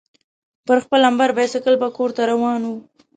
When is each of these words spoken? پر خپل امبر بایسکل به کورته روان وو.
پر 0.67 0.77
خپل 0.83 1.01
امبر 1.09 1.29
بایسکل 1.37 1.75
به 1.81 1.87
کورته 1.97 2.21
روان 2.31 2.61
وو. 2.65 2.75